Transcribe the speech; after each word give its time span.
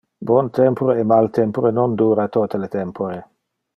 Bon 0.27 0.45
tempore 0.57 0.95
e 1.01 1.03
mal 1.11 1.29
tempore 1.35 1.69
non 1.75 1.93
dura 2.01 2.27
tote 2.39 2.57
le 2.63 2.69
tempore. 2.79 3.17